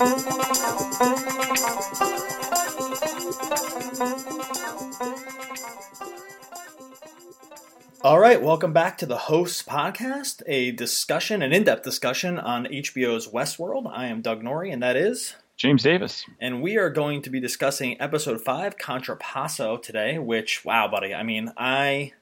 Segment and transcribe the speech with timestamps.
[0.00, 0.06] All
[8.18, 13.28] right, welcome back to the Hosts Podcast, a discussion, an in depth discussion on HBO's
[13.28, 13.92] Westworld.
[13.92, 15.34] I am Doug Norrie, and that is.
[15.58, 16.24] James Davis.
[16.40, 21.24] And we are going to be discussing episode 5, Contrapasso, today, which, wow, buddy, I
[21.24, 22.12] mean, I.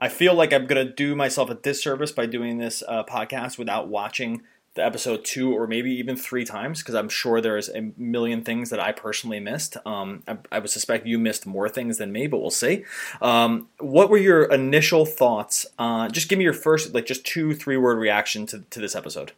[0.00, 3.58] I feel like I'm going to do myself a disservice by doing this uh, podcast
[3.58, 4.42] without watching
[4.74, 8.70] the episode two or maybe even three times because I'm sure there's a million things
[8.70, 9.76] that I personally missed.
[9.84, 12.84] Um, I, I, would suspect you missed more things than me, but we'll see.
[13.20, 15.66] Um, what were your initial thoughts?
[15.78, 18.94] Uh, just give me your first, like, just two, three word reaction to, to this
[18.94, 19.32] episode.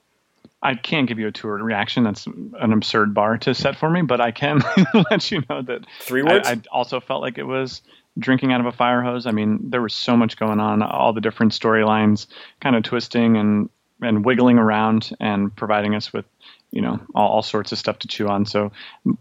[0.63, 2.05] I can't give you a two word reaction.
[2.05, 4.63] That's an absurd bar to set for me, but I can
[5.11, 6.49] let you know that three words.
[6.49, 7.83] I, I also felt like it was
[8.19, 9.27] drinking out of a fire hose.
[9.27, 12.27] I mean, there was so much going on, all the different storylines
[12.61, 13.69] kind of twisting and
[14.01, 16.25] and wiggling around and providing us with
[16.75, 18.45] you know all, all, sorts of stuff to chew on.
[18.45, 18.73] So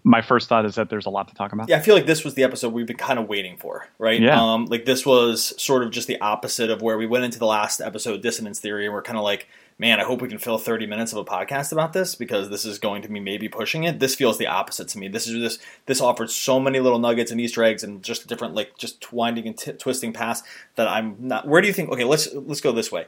[0.03, 1.69] my first thought is that there's a lot to talk about.
[1.69, 4.19] Yeah i feel like this was the episode we've been kind of waiting for right?
[4.19, 4.41] Yeah.
[4.41, 7.45] um like this was sort of just the opposite of where we went into the
[7.45, 10.57] last episode dissonance theory and we're kind of like man i hope we can fill
[10.57, 13.83] 30 minutes of a podcast about this because this is going to be maybe pushing
[13.83, 13.99] it.
[13.99, 15.07] This feels the opposite to me.
[15.07, 18.55] This is this this offered so many little nuggets and easter eggs and just different
[18.55, 20.41] like just winding and t- twisting paths
[20.75, 23.05] that i'm not where do you think okay let's let's go this way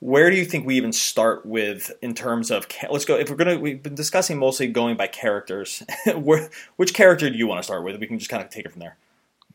[0.00, 3.36] where do you think we even start with in terms of let's go if we're
[3.36, 5.82] gonna we've been discussing mostly going by characters
[6.16, 7.98] where, which character do you want to start with?
[8.00, 8.96] We can just kind of take it from there.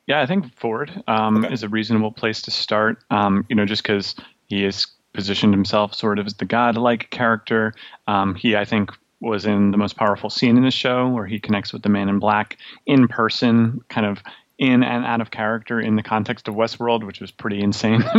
[0.05, 1.53] Yeah i think ford um, okay.
[1.53, 4.15] is a reasonable place to start um, you know just because
[4.47, 7.73] he has positioned himself sort of as the god-like character.
[8.07, 11.39] Um, he i think was in the most powerful scene in the show where he
[11.39, 14.21] connects with the man in black in person kind of
[14.59, 18.03] in and out of character in the context of Westworld, which was pretty insane.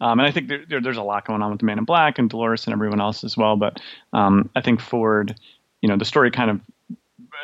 [0.00, 1.84] Um, and I think there, there, there's a lot going on with the Man in
[1.84, 3.56] Black and Dolores and everyone else as well.
[3.56, 3.80] But
[4.12, 5.34] um, I think Ford,
[5.80, 6.60] you know, the story kind of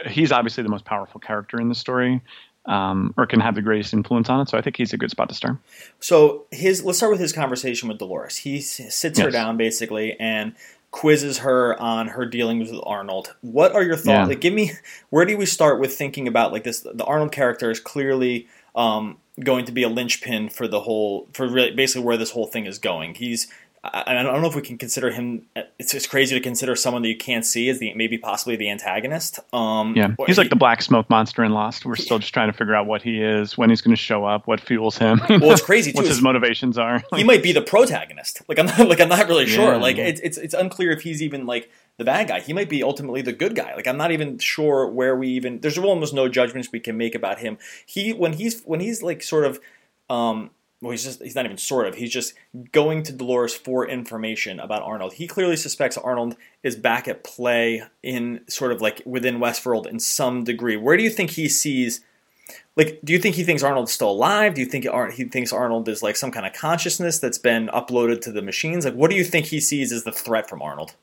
[0.07, 2.21] he's obviously the most powerful character in the story.
[2.67, 4.51] Um, or can have the greatest influence on it.
[4.51, 5.57] So I think he's a good spot to start.
[5.99, 8.37] So his let's start with his conversation with Dolores.
[8.37, 9.19] He sits yes.
[9.19, 10.55] her down basically and
[10.91, 13.35] quizzes her on her dealings with Arnold.
[13.43, 14.07] What are your thoughts?
[14.07, 14.25] Yeah.
[14.25, 14.73] Like, give me
[15.11, 16.81] where do we start with thinking about like this?
[16.81, 21.49] The Arnold character is clearly um, going to be a linchpin for the whole for
[21.49, 23.15] really, basically where this whole thing is going.
[23.15, 23.49] He's
[23.83, 25.47] I, I don't know if we can consider him.
[25.79, 28.69] It's just crazy to consider someone that you can't see as the maybe possibly the
[28.69, 29.41] antagonist.
[29.55, 31.87] Um, yeah, he's like the black smoke monster in Lost.
[31.87, 34.27] We're still just trying to figure out what he is, when he's going to show
[34.27, 35.21] up, what fuels him.
[35.29, 35.97] Well, it's crazy too.
[35.97, 37.03] what his motivations are.
[37.15, 38.43] he might be the protagonist.
[38.49, 39.73] Like I'm not, like I'm not really sure.
[39.73, 39.79] Yeah.
[39.79, 42.41] Like it's, it's it's unclear if he's even like the bad guy.
[42.41, 43.75] He might be ultimately the good guy.
[43.75, 45.61] Like I'm not even sure where we even.
[45.61, 47.57] There's almost no judgments we can make about him.
[47.87, 49.59] He when he's when he's like sort of.
[50.11, 50.51] Um,
[50.83, 51.97] well, he's just he's not even sort of.
[51.97, 52.33] He's just
[52.73, 55.15] going to Dolores for information about Arnold.
[55.15, 60.01] He clearly suspects Arnold is back at play in sort of like within Westworld in
[60.01, 60.77] some degree.
[60.77, 62.01] Where do you think he sees
[62.77, 64.55] like do you think he thinks Arnold's still alive?
[64.55, 68.23] Do you think he thinks Arnold is like some kind of consciousness that's been uploaded
[68.23, 68.87] to the machines?
[68.87, 70.95] Like what do you think he sees as the threat from Arnold?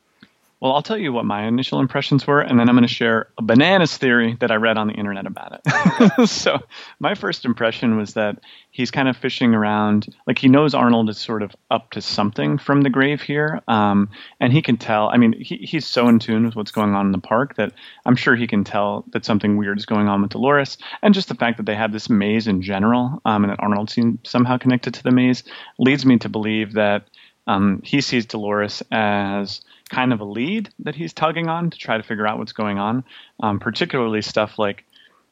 [0.59, 3.29] Well, I'll tell you what my initial impressions were, and then I'm going to share
[3.37, 6.29] a bananas theory that I read on the internet about it.
[6.29, 6.57] so,
[6.99, 8.39] my first impression was that
[8.71, 12.57] he's kind of fishing around, like he knows Arnold is sort of up to something
[12.57, 14.09] from the grave here, um,
[14.39, 15.09] and he can tell.
[15.09, 17.73] I mean, he, he's so in tune with what's going on in the park that
[18.07, 21.27] I'm sure he can tell that something weird is going on with Dolores, and just
[21.27, 24.57] the fact that they have this maze in general, um, and that Arnold seems somehow
[24.57, 25.43] connected to the maze,
[25.77, 27.07] leads me to believe that
[27.47, 31.97] um, he sees Dolores as kind of a lead that he's tugging on to try
[31.97, 33.03] to figure out what's going on.
[33.39, 34.83] Um, particularly stuff like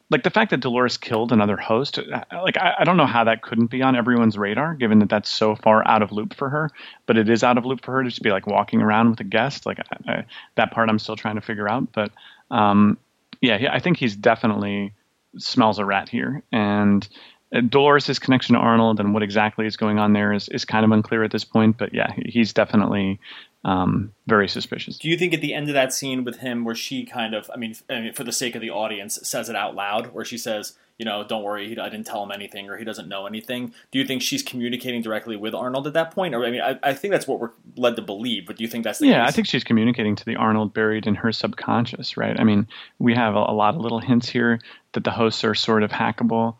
[0.08, 1.98] like the fact that Dolores killed another host.
[1.98, 5.08] Uh, like I, I, don't know how that couldn't be on everyone's radar, given that
[5.08, 6.70] that's so far out of loop for her.
[7.06, 9.20] But it is out of loop for her to just be like walking around with
[9.20, 9.66] a guest.
[9.66, 11.92] Like I, I, that part, I'm still trying to figure out.
[11.92, 12.12] But
[12.50, 12.98] um,
[13.40, 14.92] yeah, I think he's definitely
[15.38, 17.06] smells a rat here, and.
[17.54, 20.84] Uh, Dolores' connection to Arnold and what exactly is going on there is, is kind
[20.84, 23.20] of unclear at this point, but yeah, he's definitely
[23.64, 24.98] um, very suspicious.
[24.98, 27.50] Do you think at the end of that scene with him, where she kind of,
[27.52, 30.24] I mean, I mean, for the sake of the audience, says it out loud, where
[30.24, 33.26] she says, you know, don't worry, I didn't tell him anything, or he doesn't know
[33.26, 33.74] anything.
[33.90, 36.34] Do you think she's communicating directly with Arnold at that point?
[36.34, 38.46] Or I mean, I, I think that's what we're led to believe.
[38.46, 39.24] But do you think that's the yeah?
[39.24, 39.28] Case?
[39.28, 42.38] I think she's communicating to the Arnold buried in her subconscious, right?
[42.38, 42.66] I mean,
[42.98, 44.58] we have a, a lot of little hints here
[44.92, 46.56] that the hosts are sort of hackable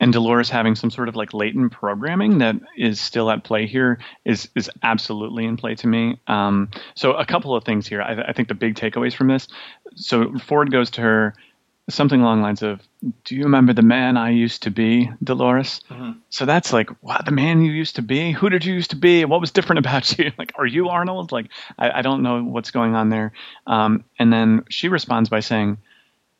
[0.00, 3.98] and Dolores having some sort of like latent programming that is still at play here
[4.24, 6.20] is is absolutely in play to me.
[6.26, 8.02] Um, so a couple of things here.
[8.02, 9.48] I, I, think the big takeaways from this.
[9.96, 11.34] So Ford goes to her
[11.90, 12.80] something along the lines of,
[13.24, 16.12] "Do you remember the man I used to be, Dolores?" Mm-hmm.
[16.30, 18.32] So that's like, "What the man you used to be?
[18.32, 19.24] Who did you used to be?
[19.24, 20.32] What was different about you?
[20.38, 21.32] Like, are you Arnold?
[21.32, 21.48] Like,
[21.78, 23.32] I, I don't know what's going on there."
[23.66, 25.78] Um, and then she responds by saying,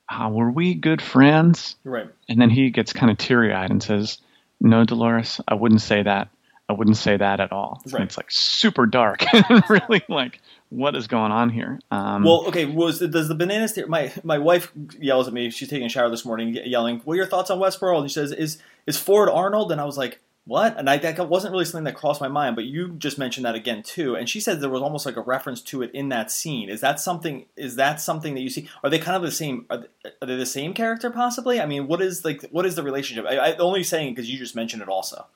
[0.08, 2.08] uh, "Were we good friends?" Right.
[2.28, 4.19] And then he gets kind of teary eyed and says,
[4.60, 6.28] "No, Dolores, I wouldn't say that.
[6.69, 8.02] I wouldn't say that at all." Right.
[8.02, 9.25] it's like super dark
[9.69, 10.40] really like
[10.70, 11.81] what is going on here?
[11.90, 12.66] Um, well, okay.
[12.66, 13.72] Was does the bananas?
[13.72, 15.50] Theory, my my wife yells at me.
[15.50, 18.14] She's taking a shower this morning, yelling, "What are your thoughts on Westworld?" And she
[18.14, 21.64] says, "Is is Ford Arnold?" And I was like, "What?" And I that wasn't really
[21.64, 22.56] something that crossed my mind.
[22.56, 24.16] But you just mentioned that again too.
[24.16, 26.68] And she said there was almost like a reference to it in that scene.
[26.68, 27.46] Is that something?
[27.56, 28.68] Is that something that you see?
[28.82, 29.66] Are they kind of the same?
[29.70, 31.60] Are they, are they the same character possibly?
[31.60, 33.26] I mean, what is like what is the relationship?
[33.28, 35.26] I, I only saying because you just mentioned it also.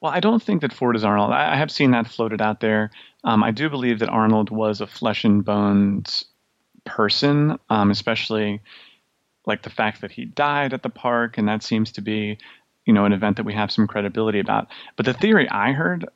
[0.00, 1.32] Well, I don't think that Ford is Arnold.
[1.32, 2.90] I have seen that floated out there.
[3.24, 6.24] Um, I do believe that Arnold was a flesh and bones
[6.84, 8.60] person, um, especially
[9.46, 12.38] like the fact that he died at the park, and that seems to be,
[12.90, 14.66] you know, an event that we have some credibility about.
[14.96, 16.08] But the theory I heard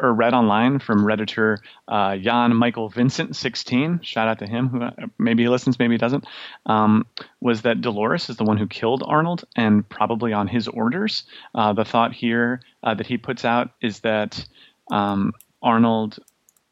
[0.00, 4.00] or read online from redditor uh, Jan Michael Vincent 16.
[4.02, 4.68] Shout out to him.
[4.68, 4.88] Who
[5.18, 6.24] maybe he listens, maybe he doesn't.
[6.64, 7.06] Um,
[7.42, 11.24] was that Dolores is the one who killed Arnold, and probably on his orders.
[11.54, 14.46] Uh, the thought here uh, that he puts out is that
[14.90, 16.20] um, Arnold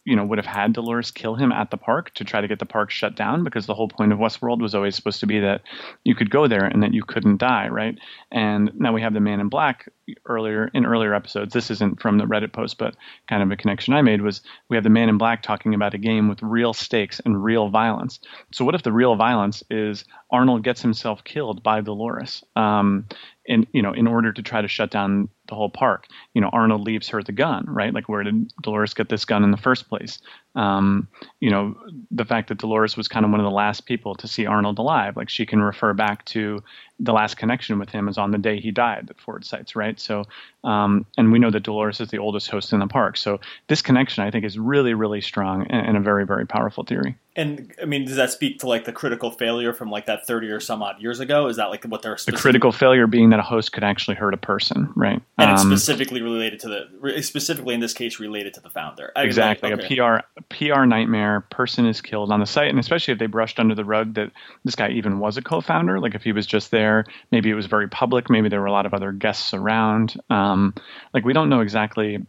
[0.05, 2.59] you know would have had Dolores kill him at the park to try to get
[2.59, 5.41] the park shut down because the whole point of Westworld was always supposed to be
[5.41, 5.63] that
[6.05, 7.99] you could go there and that you couldn't die, right?
[8.31, 9.89] And now we have the Man in Black
[10.27, 11.53] earlier in earlier episodes.
[11.53, 12.97] This isn't from the Reddit post, but
[13.29, 15.95] kind of a connection I made was we have the Man in Black talking about
[15.95, 18.21] a game with real stakes and real violence.
[18.53, 22.45] So what if the real violence is Arnold gets himself killed by Dolores?
[22.57, 23.07] Um,
[23.45, 26.49] in you know in order to try to shut down the whole park you know
[26.53, 29.57] arnold leaves her the gun right like where did dolores get this gun in the
[29.57, 30.21] first place
[30.55, 31.09] um,
[31.41, 31.75] you know
[32.11, 34.79] the fact that dolores was kind of one of the last people to see arnold
[34.79, 36.63] alive like she can refer back to
[37.01, 39.99] the last connection with him is on the day he died that ford cites right?
[39.99, 40.25] So
[40.65, 43.17] um, and we know that dolores is the oldest host in the park.
[43.17, 46.85] So this connection i think is really really strong and, and a very very powerful
[46.85, 50.27] theory and I mean, does that speak to like the critical failure from like that
[50.27, 51.47] thirty or some odd years ago?
[51.47, 54.35] Is that like what they're the critical failure being that a host could actually hurt
[54.35, 55.21] a person, right?
[55.39, 59.13] And um, it's specifically related to the specifically in this case related to the founder.
[59.17, 59.99] Exactly, okay.
[59.99, 60.21] a
[60.51, 61.41] PR PR nightmare.
[61.51, 64.31] Person is killed on the site, and especially if they brushed under the rug that
[64.65, 66.01] this guy even was a co-founder.
[66.01, 68.29] Like if he was just there, maybe it was very public.
[68.29, 70.21] Maybe there were a lot of other guests around.
[70.29, 70.75] Um,
[71.15, 72.27] like we don't know exactly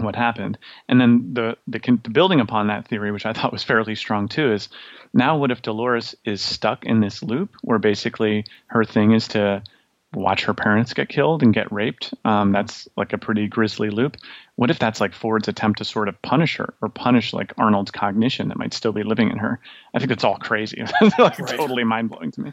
[0.00, 0.58] what happened.
[0.88, 4.28] And then the, the, the building upon that theory, which I thought was fairly strong
[4.28, 4.68] too, is
[5.12, 9.62] now what if Dolores is stuck in this loop where basically her thing is to
[10.14, 12.14] watch her parents get killed and get raped?
[12.24, 14.16] Um, that's like a pretty grisly loop.
[14.56, 17.90] What if that's like Ford's attempt to sort of punish her or punish like Arnold's
[17.90, 19.60] cognition that might still be living in her?
[19.94, 20.82] I think it's all crazy.
[21.18, 21.48] like right.
[21.48, 22.52] totally mind blowing to me.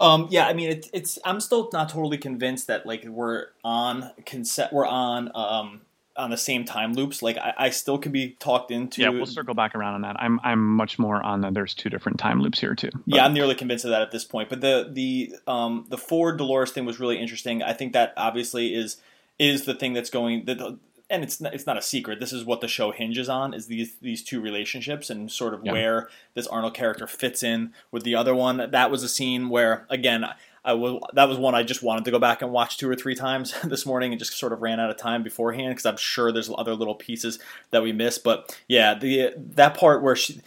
[0.00, 4.10] Um, yeah, I mean, it, it's I'm still not totally convinced that like we're on
[4.24, 5.82] consent, we're on um,
[6.16, 7.22] on the same time loops.
[7.22, 9.02] Like I, I, still can be talked into.
[9.02, 10.16] Yeah, we'll circle back around on that.
[10.18, 12.90] I'm I'm much more on the there's two different time loops here too.
[12.92, 13.02] But.
[13.16, 14.48] Yeah, I'm nearly convinced of that at this point.
[14.48, 17.62] But the the um the Ford Dolores thing was really interesting.
[17.62, 18.98] I think that obviously is
[19.38, 20.78] is the thing that's going that
[21.10, 22.18] and it's not, it's not a secret.
[22.18, 25.64] This is what the show hinges on: is these these two relationships and sort of
[25.64, 25.72] yeah.
[25.72, 28.70] where this Arnold character fits in with the other one.
[28.70, 30.24] That was a scene where, again,
[30.64, 32.96] I was that was one I just wanted to go back and watch two or
[32.96, 35.96] three times this morning and just sort of ran out of time beforehand because I'm
[35.96, 37.38] sure there's other little pieces
[37.70, 38.24] that we missed.
[38.24, 40.40] But yeah, the that part where she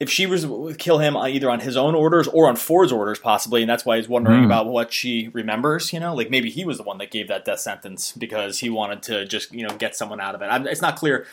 [0.00, 3.18] if she was to kill him either on his own orders or on Ford's orders,
[3.18, 4.46] possibly, and that's why he's wondering mm.
[4.46, 5.92] about what she remembers.
[5.92, 8.70] You know, like maybe he was the one that gave that death sentence because he
[8.70, 10.46] wanted to just you know get someone out of it.
[10.46, 11.26] I'm, it's not clear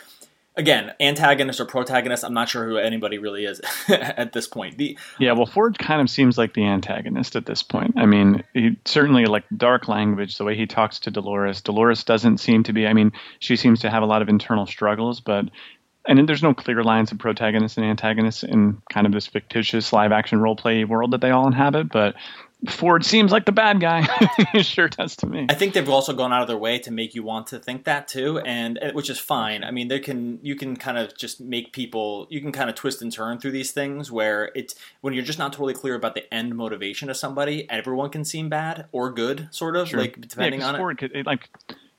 [0.58, 4.78] again, antagonist or protagonist, I'm not sure who anybody really is at this point.
[4.78, 7.96] The yeah, well, Ford kind of seems like the antagonist at this point.
[7.98, 11.62] I mean, he certainly like dark language, the way he talks to Dolores.
[11.62, 12.88] Dolores doesn't seem to be.
[12.88, 15.50] I mean, she seems to have a lot of internal struggles, but.
[16.08, 20.12] And there's no clear lines of protagonists and antagonists in kind of this fictitious live
[20.12, 21.90] action role play world that they all inhabit.
[21.92, 22.14] But
[22.70, 24.08] Ford seems like the bad guy.
[24.52, 25.46] he sure does to me.
[25.50, 27.84] I think they've also gone out of their way to make you want to think
[27.86, 29.64] that too, and eh, which is fine.
[29.64, 32.76] I mean, they can you can kind of just make people you can kind of
[32.76, 36.16] twist and turn through these things where it's when you're just not totally clear about
[36.16, 37.70] the end motivation of somebody.
[37.70, 40.00] Everyone can seem bad or good, sort of sure.
[40.00, 41.14] like depending yeah, on Ford it.
[41.14, 41.50] Could, like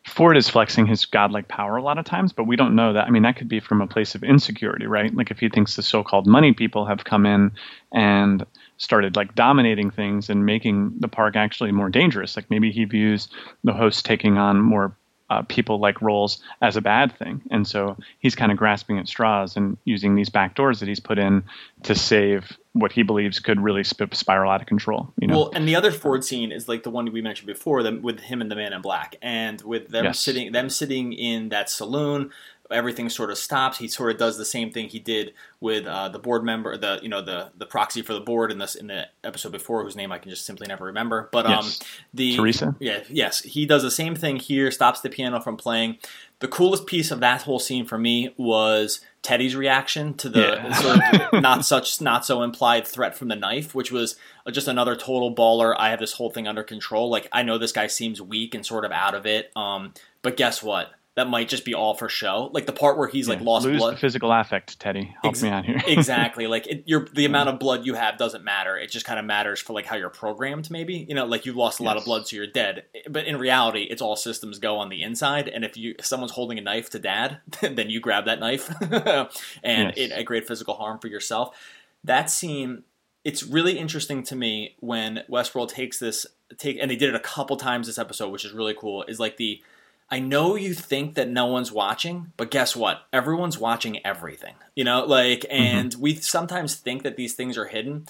[0.07, 3.07] Ford is flexing his godlike power a lot of times, but we don't know that.
[3.07, 5.15] I mean, that could be from a place of insecurity, right?
[5.15, 7.53] Like if he thinks the so-called money people have come in
[7.93, 8.47] and
[8.79, 12.37] started like dominating things and making the park actually more dangerous.
[12.37, 13.29] Like maybe he views
[13.65, 14.97] the host taking on more
[15.31, 17.43] uh, people like roles as a bad thing.
[17.51, 21.01] And so he's kind of grasping at straws and using these back doors that he's
[21.01, 21.43] put in
[21.83, 25.13] to save what he believes could really sp- spiral out of control.
[25.21, 25.37] You know?
[25.37, 28.21] Well, and the other Ford scene is like the one we mentioned before, them with
[28.21, 30.21] him and the Man in Black, and with them yes.
[30.21, 32.31] sitting them sitting in that saloon
[32.71, 33.79] everything sort of stops.
[33.79, 36.99] He sort of does the same thing he did with uh, the board member, the
[37.03, 39.97] you know the the proxy for the board in this in the episode before, whose
[39.97, 41.29] name I can just simply never remember.
[41.33, 41.81] But um, yes.
[42.15, 44.71] the Teresa, yeah, yes, he does the same thing here.
[44.71, 45.99] Stops the piano from playing.
[46.39, 50.73] The coolest piece of that whole scene for me was Teddy's reaction to the yeah.
[50.75, 54.17] sort of not such not so implied threat from the knife, which was
[54.53, 55.75] just another total baller.
[55.79, 57.11] I have this whole thing under control.
[57.11, 60.37] Like I know this guy seems weak and sort of out of it, um, but
[60.37, 60.93] guess what?
[61.17, 62.51] That might just be all for show.
[62.53, 63.73] Like the part where he's yeah, like lost blood.
[63.73, 63.95] lose blood.
[63.95, 65.15] The physical affect, Teddy.
[65.23, 65.81] Help Ex- me out here.
[65.87, 66.47] exactly.
[66.47, 68.77] Like it, your the amount of blood you have doesn't matter.
[68.77, 70.71] It just kind of matters for like how you're programmed.
[70.71, 71.87] Maybe you know, like you've lost a yes.
[71.87, 72.85] lot of blood, so you're dead.
[73.09, 75.49] But in reality, it's all systems go on the inside.
[75.49, 78.71] And if you if someone's holding a knife to dad, then you grab that knife,
[78.83, 79.33] and
[79.65, 79.95] yes.
[79.97, 81.57] it a great physical harm for yourself.
[82.05, 82.85] That scene.
[83.25, 86.27] It's really interesting to me when Westworld takes this
[86.59, 89.03] take, and they did it a couple times this episode, which is really cool.
[89.09, 89.61] Is like the
[90.09, 93.03] I know you think that no one's watching, but guess what?
[93.13, 94.55] Everyone's watching everything.
[94.77, 95.53] You know, like, mm-hmm.
[95.53, 96.01] and mm-hmm.
[96.01, 98.07] we sometimes think that these things are hidden,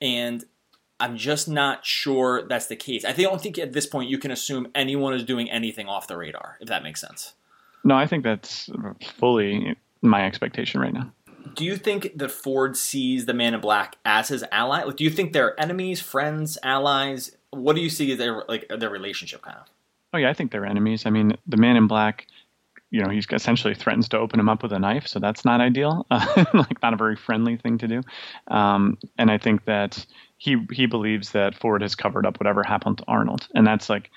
[0.00, 0.44] and
[1.00, 3.04] I'm just not sure that's the case.
[3.04, 6.16] I don't think at this point you can assume anyone is doing anything off the
[6.16, 7.34] radar, if that makes sense.
[7.82, 8.68] No, I think that's
[9.16, 11.10] fully my expectation right now.
[11.54, 14.82] Do you think that Ford sees the Man in Black as his ally?
[14.82, 17.34] Like, do you think they're enemies, friends, allies?
[17.50, 19.66] What do you see as their like their relationship kind of?
[20.12, 21.06] Oh yeah, I think they're enemies.
[21.06, 22.26] I mean, the man in black,
[22.90, 25.60] you know, he's essentially threatens to open him up with a knife, so that's not
[25.60, 26.06] ideal.
[26.10, 28.02] Uh, like not a very friendly thing to do.
[28.48, 30.04] Um, and I think that
[30.38, 34.10] he he believes that Ford has covered up whatever happened to Arnold, and that's like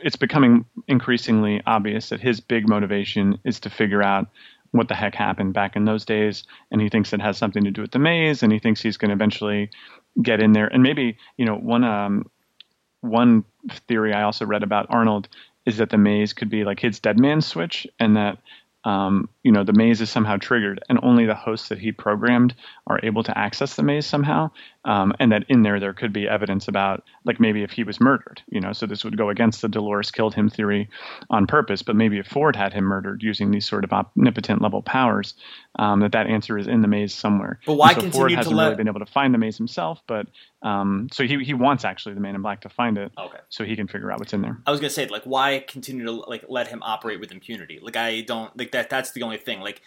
[0.00, 4.28] it's becoming increasingly obvious that his big motivation is to figure out
[4.72, 7.70] what the heck happened back in those days, and he thinks it has something to
[7.70, 9.70] do with the maze, and he thinks he's going to eventually
[10.20, 12.24] get in there, and maybe you know one um,
[13.00, 13.44] one
[13.88, 15.28] theory I also read about Arnold
[15.66, 18.38] is that the maze could be like his dead man switch, and that
[18.84, 22.54] um, you know, the maze is somehow triggered, and only the hosts that he programmed
[22.86, 24.50] are able to access the maze somehow.
[24.84, 28.00] Um, and that in there, there could be evidence about, like, maybe if he was
[28.00, 30.88] murdered, you know, so this would go against the Dolores killed him theory
[31.30, 31.82] on purpose.
[31.82, 35.34] But maybe if Ford had him murdered using these sort of omnipotent level powers,
[35.78, 37.58] um, that that answer is in the maze somewhere.
[37.66, 38.64] But why so continue Ford hasn't to let...
[38.64, 40.26] really been able to find the maze himself, but
[40.62, 43.38] um, so he he wants actually the Man in Black to find it, okay.
[43.48, 44.58] so he can figure out what's in there.
[44.66, 47.78] I was gonna say, like, why continue to like let him operate with impunity?
[47.82, 48.90] Like, I don't like that.
[48.90, 49.60] That's the only thing.
[49.60, 49.82] Like,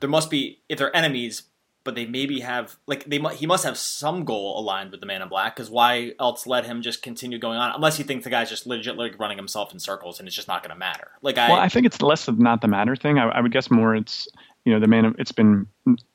[0.00, 1.42] there must be if they're enemies,
[1.84, 5.22] but they maybe have like they he must have some goal aligned with the Man
[5.22, 8.30] in Black because why else let him just continue going on unless he thinks the
[8.30, 11.12] guy's just legit like running himself in circles and it's just not going to matter.
[11.22, 13.18] Like I, well, I think it's less of not the matter thing.
[13.18, 14.28] I, I would guess more it's
[14.64, 15.14] you know the man.
[15.18, 15.66] It's been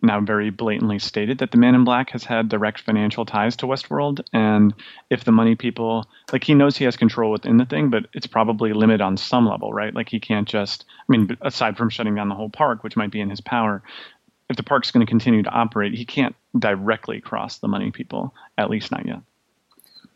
[0.02, 3.66] now very blatantly stated that the Man in Black has had direct financial ties to
[3.66, 4.74] Westworld, and
[5.10, 8.28] if the money people like he knows he has control within the thing, but it's
[8.28, 9.94] probably limited on some level, right?
[9.94, 10.86] Like he can't just.
[10.90, 13.82] I mean, aside from shutting down the whole park, which might be in his power,
[14.50, 18.34] if the park's going to continue to operate, he can't directly cross the money people,
[18.58, 19.20] at least not yet.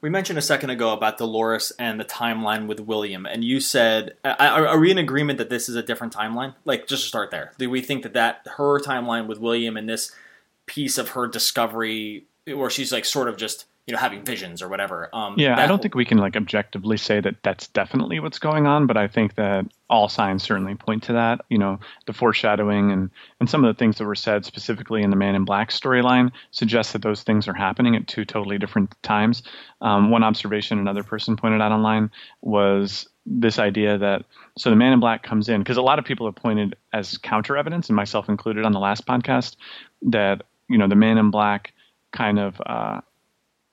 [0.02, 4.16] We mentioned a second ago about Dolores and the timeline with William, and you said,
[4.24, 6.56] are, we in agreement that this is a different timeline?
[6.64, 9.90] Like, just to start there, do we think that that her timeline with William and
[9.90, 10.14] this
[10.68, 14.70] piece of her discovery, where she's like sort of just you know having visions or
[14.70, 15.10] whatever.
[15.14, 18.68] Um, yeah, I don't think we can like objectively say that that's definitely what's going
[18.68, 21.42] on, but I think that all signs certainly point to that.
[21.50, 25.10] You know, the foreshadowing and and some of the things that were said specifically in
[25.10, 28.94] the Man in Black storyline suggest that those things are happening at two totally different
[29.02, 29.42] times.
[29.82, 34.24] Um, one observation another person pointed out online was this idea that
[34.56, 37.18] so the man in black comes in because a lot of people have pointed as
[37.18, 39.56] counter evidence and myself included on the last podcast
[40.02, 41.74] that you know the man in black
[42.12, 43.02] kind of uh,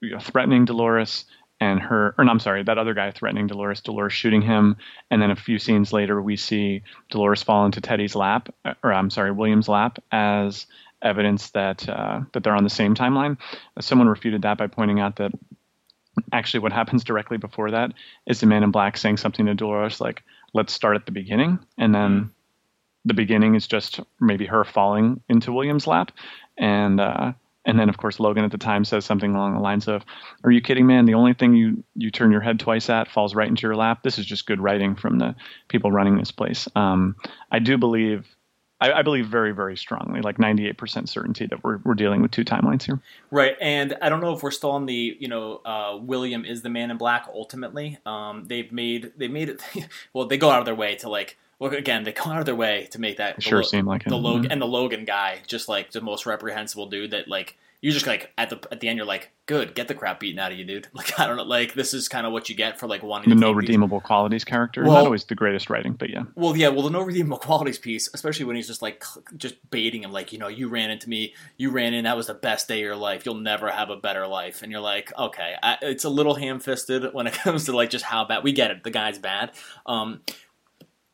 [0.01, 1.25] you know, threatening Dolores
[1.61, 4.77] and her, or no, I'm sorry, that other guy threatening Dolores, Dolores shooting him,
[5.11, 9.11] and then a few scenes later we see Dolores fall into Teddy's lap, or I'm
[9.11, 10.67] sorry, William's lap, as
[11.01, 13.39] evidence that uh, that they're on the same timeline.
[13.81, 15.33] Someone refuted that by pointing out that
[16.33, 17.93] actually what happens directly before that
[18.27, 20.23] is the Man in Black saying something to Dolores like,
[20.53, 22.11] "Let's start at the beginning," and then.
[22.11, 22.29] Mm-hmm.
[23.09, 26.11] The beginning is just maybe her falling into William's lap,
[26.59, 27.35] and uh,
[27.67, 30.05] and then, of course, Logan at the time says something along the lines of,
[30.45, 31.05] "Are you kidding, man?
[31.05, 34.05] The only thing you you turn your head twice at falls right into your lap."
[34.05, 35.35] This is just good writing from the
[35.69, 36.69] people running this place.
[36.77, 37.17] Um,
[37.51, 38.25] I do believe,
[38.81, 42.45] I, I, believe very, very strongly, like 98% certainty that we're we're dealing with two
[42.45, 43.01] timelines here.
[43.33, 46.63] Right, and I don't know if we're still on the, you know, uh, William is
[46.63, 47.27] the Man in Black.
[47.35, 49.61] Ultimately, um, they've made they made it.
[50.13, 52.47] well, they go out of their way to like well, again, they go out of
[52.47, 54.19] their way to make that sure seem like the it.
[54.19, 54.53] Logan Mhm.
[54.53, 58.33] and the Logan guy just like the most reprehensible dude that like you're just like
[58.39, 60.65] at the at the end you're like, good, get the crap beaten out of you,
[60.65, 60.89] dude.
[60.95, 63.29] Like I don't know, like this is kind of what you get for like wanting
[63.29, 64.83] The to no take these- redeemable qualities character.
[64.83, 66.23] Well- Not always the greatest writing, but yeah.
[66.35, 69.05] Well, yeah, well, the no redeemable qualities piece, especially when he's just like
[69.37, 72.27] just baiting him, like you know, you ran into me, you ran in, that was
[72.29, 73.25] the best day of your life.
[73.27, 76.59] You'll never have a better life, and you're like, okay, I, it's a little ham
[76.61, 78.83] fisted when it comes to like just how bad we get it.
[78.85, 79.53] The guy's bad.
[79.85, 80.23] Um,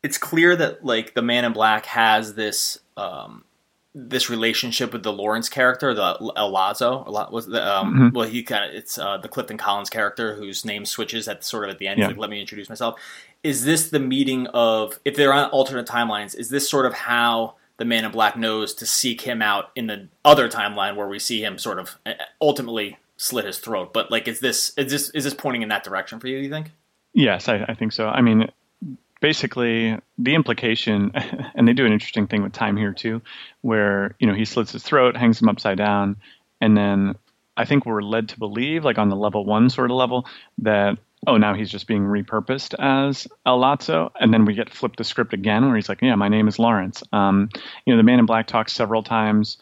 [0.03, 3.43] it's clear that like the Man in Black has this um,
[3.95, 7.03] this relationship with the Lawrence character, the El Lazo.
[7.31, 8.13] Was the um, Mhm.
[8.13, 11.65] well, he kind of it's uh, the Clifton Collins character whose name switches at sort
[11.65, 11.97] of at the end.
[11.99, 12.07] He's Yeah.
[12.09, 12.99] like, let me introduce myself.
[13.43, 16.35] Is this the meeting of if they're on alternate timelines?
[16.37, 19.87] Is this sort of how the Man in Black knows to seek him out in
[19.87, 23.93] the other timeline where we see him sort of uh, ultimately slit his throat?
[23.93, 26.37] But like, is this is this is this pointing in that direction for you?
[26.37, 26.71] Do you think?
[27.13, 28.07] Yes, I, I think so.
[28.07, 28.49] I mean,
[29.23, 31.09] basically, the implication,
[31.55, 33.21] and they do an interesting thing with time here too,
[33.61, 36.17] where you know he slits his throat, hangs him upside down,
[36.61, 37.15] and then
[37.55, 40.27] I think we're led to believe, like on the level one sort of level,
[40.59, 44.97] that oh now he's just being repurposed as El Lazo, and then we get flipped
[44.97, 47.01] the script again where he's like, yeah, my name is Lawrence.
[47.13, 47.49] Um,
[47.85, 49.57] you know, the Man in Black talks several times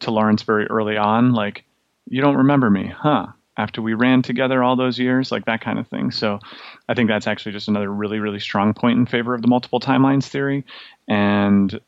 [0.00, 1.64] to Lawrence very early on, like,
[2.08, 3.26] you don't remember me, huh?
[3.56, 6.10] After we ran together all those years, like that kind of thing.
[6.10, 6.40] So
[6.88, 9.78] I think that's actually just another really, really strong point in favor of the multiple
[9.78, 10.64] timelines theory.
[11.06, 11.80] And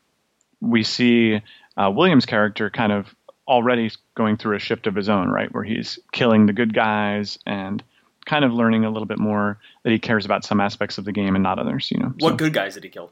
[0.61, 1.41] we see
[1.75, 3.13] uh, Williams' character kind of
[3.47, 5.53] already going through a shift of his own, right?
[5.53, 7.83] Where he's killing the good guys and
[8.25, 11.11] kind of learning a little bit more that he cares about some aspects of the
[11.11, 12.13] game and not others, you know.
[12.19, 13.11] What So good guys did he kill?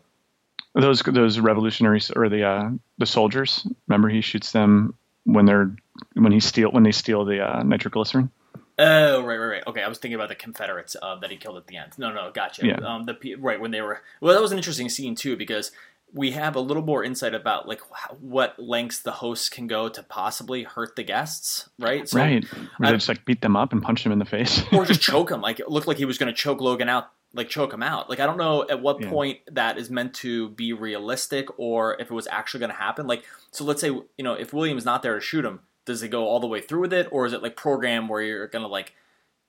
[0.75, 4.93] those those revolutionaries or the uh, the soldiers, remember he shoots them
[5.23, 5.73] when they're
[6.13, 8.29] when he steal when they steal the uh, nitroglycerin.
[8.77, 9.63] Oh, right, right, right.
[9.67, 11.93] Okay, I was thinking about the Confederates uh, that he killed at the end.
[11.97, 12.65] No, no, gotcha.
[12.65, 12.75] Yeah.
[12.77, 15.71] Um, the right when they were well, that was an interesting scene too because
[16.13, 17.81] we have a little more insight about like
[18.21, 22.07] what lengths the hosts can go to possibly hurt the guests, right?
[22.07, 22.43] So, right.
[22.77, 24.61] Where they just like beat them up and punch them in the face.
[24.71, 25.41] or just choke him.
[25.41, 28.09] Like it looked like he was going to choke Logan out, like choke him out.
[28.09, 29.09] Like I don't know at what Yeah.
[29.09, 33.07] point that is meant to be realistic or if it was actually going to happen.
[33.07, 36.09] Like so, let's say you know if William's not there to shoot him, does it
[36.09, 38.63] go all the way through with it, or is it like program where you're going
[38.63, 38.93] to like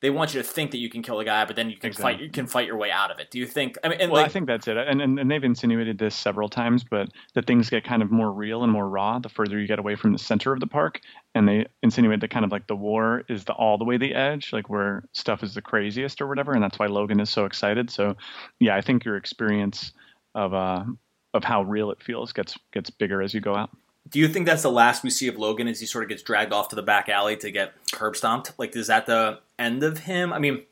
[0.03, 1.93] they want you to think that you can kill a guy, but then you can
[1.93, 3.31] fight you can fight your way out of it?
[3.31, 3.79] Do you think?
[3.83, 4.77] I mean, and well, like I think that's it.
[4.77, 8.31] And, and and they've insinuated this several times, but that things get kind of more
[8.31, 11.01] real and more raw the further you get away from the center of the park.
[11.35, 14.15] And they insinuate that kind of like the war is the all the way the
[14.15, 17.47] edge, like where stuff is the craziest or whatever, and that's why Logan is so
[17.47, 17.91] excited.
[17.91, 18.17] So,
[18.61, 19.93] yeah, I think your experience
[20.35, 20.85] of uh
[21.33, 23.71] of how real it feels gets gets bigger as you go out.
[24.09, 26.23] Do you think that's the last we see of Logan as he sort of gets
[26.23, 28.53] dragged off to the back alley to get curb stomped?
[28.59, 30.33] Like, is that the end of him?
[30.33, 30.63] I mean,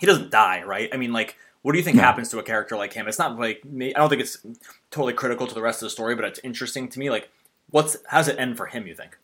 [0.00, 0.90] he doesn't die, right?
[0.92, 2.02] I mean, like, what do you think No.
[2.02, 3.08] happens to a character like him?
[3.08, 3.94] It's not like me.
[3.94, 4.36] I don't think it's
[4.90, 7.08] totally critical to the rest of the story, but it's interesting to me.
[7.10, 7.30] Like,
[7.70, 8.86] what's how does it end for him?
[8.86, 9.16] You think?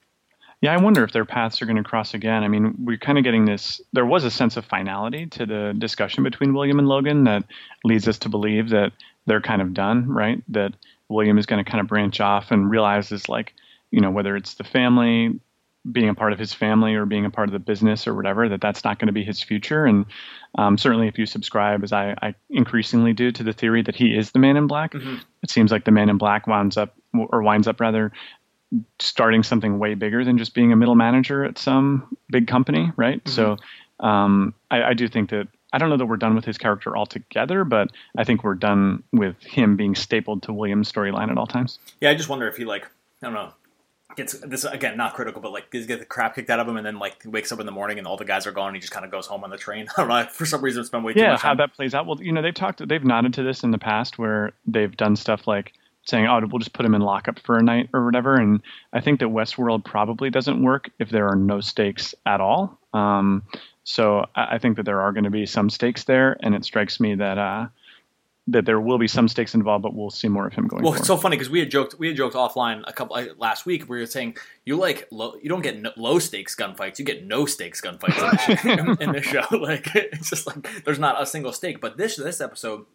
[0.62, 2.42] Yeah, I wonder if their paths are going to cross again.
[2.44, 3.80] I mean, we're kind of getting this.
[3.94, 7.44] There was a sense of finality to the discussion between William and Logan that
[7.84, 8.92] leads us to believe that
[9.26, 10.42] they're kind of done, right?
[10.48, 10.74] That
[11.10, 13.52] William is going to kind of branch off and realizes, like,
[13.90, 15.38] you know, whether it's the family,
[15.90, 18.48] being a part of his family, or being a part of the business or whatever,
[18.48, 19.86] that that's not going to be his future.
[19.86, 20.06] And
[20.56, 24.16] um, certainly, if you subscribe, as I, I increasingly do, to the theory that he
[24.16, 25.20] is the Man in Black, Mhm.
[25.42, 28.12] it seems like the Man in Black winds up or winds up rather
[29.00, 33.20] starting something way bigger than just being a middle manager at some big company, right?
[33.28, 33.56] So
[33.98, 36.96] um, I, I do think that I don't know that we're done with his character
[36.96, 41.46] altogether, but I think we're done with him being stapled to William's storyline at all
[41.46, 41.78] times.
[42.00, 42.86] Yeah, I just wonder if he like
[43.22, 43.52] I don't know.
[44.16, 46.66] Gets this again, not critical, but like does he get the crap kicked out of
[46.66, 48.52] him, and then like he wakes up in the morning and all the guys are
[48.52, 49.86] gone, and he just kind of goes home on the train.
[49.96, 50.26] I don't know.
[50.32, 51.42] For some reason, it's been way too yeah, much.
[51.42, 51.58] how time.
[51.58, 52.06] that plays out.
[52.06, 55.14] Well, you know, they've talked, they've nodded to this in the past where they've done
[55.14, 55.74] stuff like
[56.10, 58.60] saying, "Oh, we'll just put him in lockup for a night or whatever." And
[58.92, 62.78] I think that Westworld probably doesn't work if there are no stakes at all.
[62.92, 63.42] Um,
[63.84, 66.64] so I I think that there are going to be some stakes there, and it
[66.64, 67.68] strikes me that uh,
[68.48, 70.92] that there will be some stakes involved, but we'll see more of him going Well,
[70.92, 70.98] forward.
[71.00, 73.64] it's so funny because we had joked we had joked offline a couple uh, last
[73.64, 73.84] week.
[73.84, 77.04] Where we were saying you like low, you don't get no, low stakes gunfights, you
[77.04, 79.44] get no stakes gunfights in, the in this show.
[79.52, 81.80] Like it's just like there's not a single stake.
[81.80, 82.86] But this this episode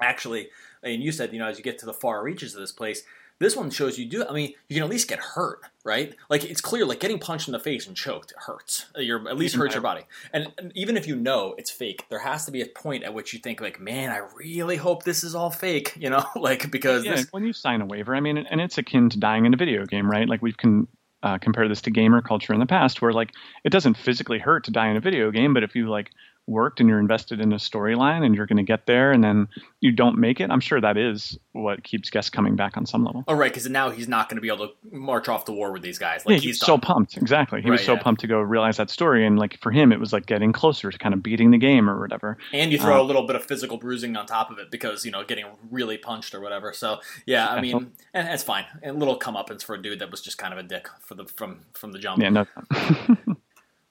[0.00, 0.48] actually,
[0.84, 3.02] and you said you know as you get to the far reaches of this place,
[3.40, 4.24] this one shows you do.
[4.26, 6.14] I mean, you can at least get hurt, right?
[6.30, 8.86] Like it's clear, like getting punched in the face and choked hurts.
[8.96, 10.02] You're at least hurts your body.
[10.32, 13.12] And, and even if you know it's fake, there has to be a point at
[13.12, 15.92] which you think like, man, I really hope this is all fake.
[16.04, 18.76] You know, like because yeah, this when you sign a waiver, I mean, and it's
[18.76, 20.28] akin to dying in a video game, right?
[20.28, 20.86] Like we've can
[21.22, 23.32] uh, compare this to gamer culture in the past, where like
[23.64, 26.10] it doesn't physically hurt to die in a video game, but if you like
[26.46, 29.48] worked and you're invested in a storyline and you're going to get there and then
[29.80, 33.04] you don't make it, I'm sure that is what keeps guests coming back on some
[33.04, 33.24] level.
[33.28, 35.72] Oh, right, because now he's not going to be able to march off to war
[35.72, 36.24] with these guys.
[36.24, 37.16] Like yeah, he's, he's so pumped.
[37.16, 38.02] Exactly, he right, was so yeah.
[38.02, 40.90] pumped to go realize that story, and like for him, it was like getting closer
[40.90, 42.38] to kind of beating the game or whatever.
[42.52, 45.04] And you throw uh, a little bit of physical bruising on top of it because
[45.04, 46.72] you know getting really punched or whatever.
[46.72, 48.64] So yeah, I mean, and it's fine.
[48.82, 51.24] A little comeuppance for a dude that was just kind of a dick for the
[51.24, 52.22] from from the jump.
[52.22, 52.46] Yeah, no.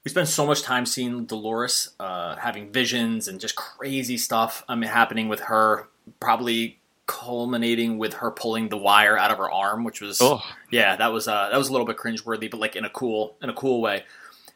[0.04, 4.76] we spend so much time seeing Dolores uh, having visions and just crazy stuff I
[4.76, 5.88] mean, happening with her,
[6.20, 10.42] probably culminating with her pulling the wire out of her arm, which was oh.
[10.72, 13.38] yeah, that was uh, that was a little bit cringeworthy, but like in a cool
[13.42, 14.04] in a cool way.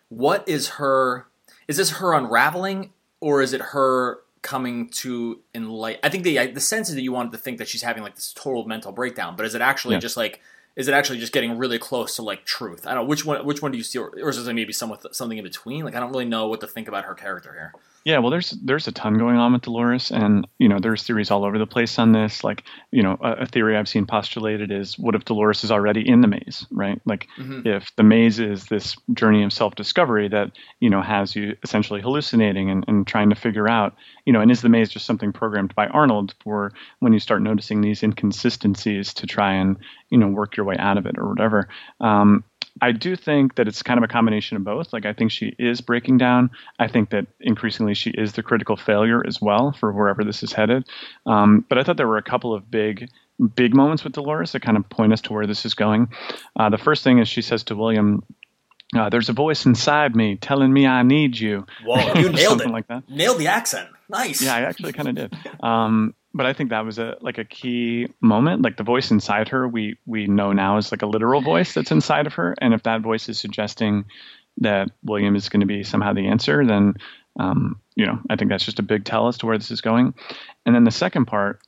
[0.10, 1.28] What is her?
[1.68, 6.02] Is this her unraveling, or is it her coming to enlighten?
[6.04, 8.16] I think the the sense is that you wanted to think that she's having like
[8.16, 10.00] this total mental breakdown, but is it actually yeah.
[10.00, 10.42] just like
[10.78, 12.86] is it actually just getting really close to like truth?
[12.86, 13.44] I don't know which one.
[13.44, 15.84] Which one do you see, or, or is it maybe somewhat something in between?
[15.84, 17.74] Like I don't really know what to think about her character here.
[18.08, 21.30] Yeah, well, there's there's a ton going on with Dolores, and you know there's theories
[21.30, 22.42] all over the place on this.
[22.42, 26.08] Like, you know, a, a theory I've seen postulated is, what if Dolores is already
[26.08, 27.02] in the maze, right?
[27.04, 27.68] Like, mm-hmm.
[27.68, 32.70] if the maze is this journey of self-discovery that you know has you essentially hallucinating
[32.70, 33.94] and, and trying to figure out,
[34.24, 37.42] you know, and is the maze just something programmed by Arnold for when you start
[37.42, 39.76] noticing these inconsistencies to try and
[40.12, 41.68] you know work your way out of it or whatever?
[42.00, 42.46] Um,
[42.82, 44.94] I do think that it's kind of a combination of both.
[44.94, 46.52] Like I think she is breaking down.
[46.80, 50.54] I think that increasingly she is the critical failure as well for wherever this is
[50.54, 50.88] headed.
[51.26, 53.10] Um, but I thought there were a couple of big
[53.56, 56.10] big moments with Dolores that kind of point us to where this is going.
[56.56, 58.24] Uh, the first thing is she says to William,
[58.96, 62.70] uh, "There's a voice inside me telling me I need you." Whoa, you nailed it!
[62.70, 63.10] Like that.
[63.10, 63.90] Nailed the accent.
[64.10, 64.42] Nice.
[64.42, 65.38] Yeah, I actually kind of did.
[65.62, 68.62] Um, but I think that was a like a key moment.
[68.62, 71.92] Like the voice inside her, we we know now is like a literal voice that's
[71.92, 74.06] inside of her, and if that voice is suggesting
[74.58, 76.94] that William is going to be somehow the answer, then
[77.40, 79.82] um, you know I think that's just a big tell as to where this is
[79.82, 80.14] going.
[80.66, 81.60] And then the second part,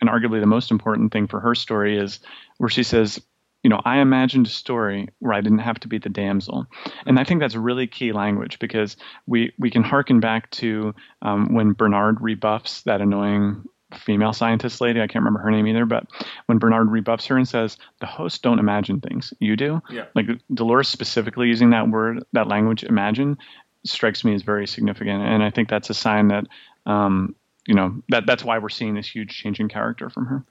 [0.00, 2.20] and arguably the most important thing for her story, is
[2.56, 3.20] where she says,
[3.62, 6.66] you know, I imagined a story where I didn't have to be the damsel,
[7.04, 11.54] and I think that's really key language because we we can harken back to um,
[11.54, 15.00] when Bernard rebuffs that annoying female scientist lady.
[15.00, 16.06] I can't remember her name either, but
[16.46, 19.82] when Bernard rebuffs her and says, the hosts don't imagine things, you do.
[19.90, 20.06] Yeah.
[20.14, 23.38] Like Dolores specifically using that word, that language, imagine,
[23.84, 25.22] strikes me as very significant.
[25.22, 26.46] And I think that's a sign that,
[26.86, 27.34] um,
[27.66, 30.44] you know, that that's why we're seeing this huge change in character from her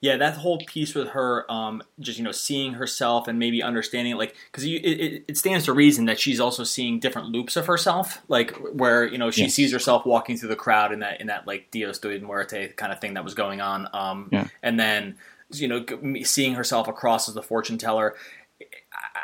[0.00, 4.16] yeah, that whole piece with her, um, just you know, seeing herself and maybe understanding,
[4.16, 7.66] like, because it, it, it, stands to reason that she's also seeing different loops of
[7.66, 9.54] herself, like where you know she yes.
[9.54, 12.92] sees herself walking through the crowd in that in that like Dios de Muerte kind
[12.92, 14.48] of thing that was going on, um, yeah.
[14.62, 15.18] and then
[15.50, 15.84] you know
[16.22, 18.14] seeing herself across as the fortune teller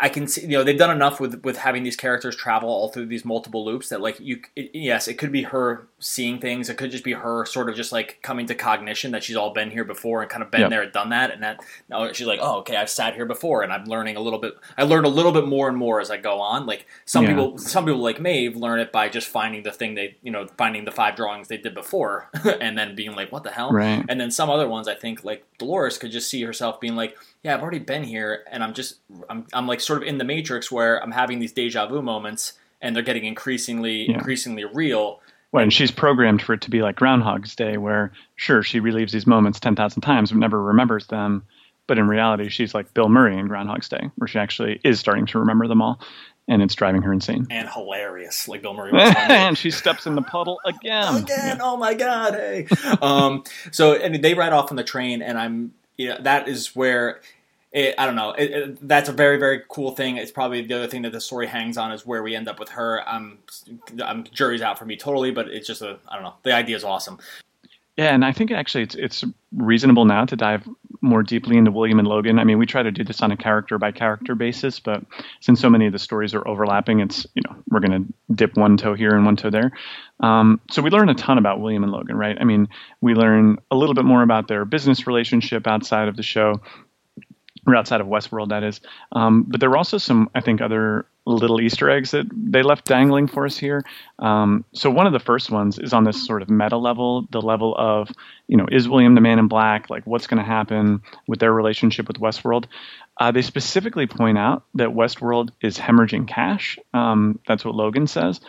[0.00, 2.88] I can see, you know, they've done enough with with having these characters travel all
[2.88, 6.68] through these multiple loops that, like, you, it, yes, it could be her seeing things.
[6.68, 9.52] It could just be her sort of just like coming to cognition that she's all
[9.52, 10.70] been here before and kind of been yep.
[10.70, 13.62] there and done that, and that now she's like, oh, okay, I've sat here before,
[13.62, 14.54] and I'm learning a little bit.
[14.76, 16.66] I learned a little bit more and more as I go on.
[16.66, 17.30] Like some yeah.
[17.30, 20.46] people, some people like Maeve learn it by just finding the thing they, you know,
[20.58, 22.30] finding the five drawings they did before,
[22.60, 23.72] and then being like, what the hell?
[23.72, 24.04] Right.
[24.08, 27.16] And then some other ones, I think, like Dolores could just see herself being like
[27.46, 28.96] yeah, I've already been here, and I'm just,
[29.30, 32.54] I'm, I'm like sort of in the matrix where I'm having these deja vu moments,
[32.82, 34.14] and they're getting increasingly, yeah.
[34.14, 35.20] increasingly real.
[35.52, 39.12] Well, and she's programmed for it to be like Groundhog's Day, where sure she relives
[39.12, 41.44] these moments ten thousand times but never remembers them,
[41.86, 45.26] but in reality she's like Bill Murray in Groundhog's Day, where she actually is starting
[45.26, 46.00] to remember them all,
[46.48, 47.46] and it's driving her insane.
[47.50, 48.92] And hilarious, like Bill Murray.
[48.96, 51.16] and she steps in the puddle again.
[51.16, 52.34] Again, oh my god!
[52.34, 52.66] Hey,
[53.00, 57.20] um, so and they ride off on the train, and I'm yeah, that is where
[57.76, 58.30] it, I don't know.
[58.30, 60.16] It, it, that's a very very cool thing.
[60.16, 62.58] It's probably the other thing that the story hangs on is where we end up
[62.58, 63.06] with her.
[63.06, 63.38] I'm,
[64.02, 66.34] I'm jury's out for me totally, but it's just a I don't know.
[66.42, 67.18] The idea is awesome.
[67.98, 70.66] Yeah, and I think actually it's it's reasonable now to dive
[71.02, 72.38] more deeply into William and Logan.
[72.38, 75.04] I mean, we try to do this on a character by character basis, but
[75.40, 78.56] since so many of the stories are overlapping, it's you know we're going to dip
[78.56, 79.72] one toe here and one toe there.
[80.20, 82.38] Um, so we learn a ton about William and Logan, right?
[82.40, 82.68] I mean,
[83.02, 86.60] we learn a little bit more about their business relationship outside of the show
[87.66, 88.80] or outside of Westworld, that is.
[89.12, 92.84] Um, but there were also some, I think, other little Easter eggs that they left
[92.84, 93.84] dangling for us here.
[94.20, 97.42] Um, so one of the first ones is on this sort of meta level, the
[97.42, 98.08] level of,
[98.46, 99.90] you know, is William the Man in Black?
[99.90, 102.66] Like, what's going to happen with their relationship with Westworld?
[103.18, 106.78] Uh, they specifically point out that Westworld is hemorrhaging cash.
[106.94, 108.40] Um, that's what Logan says.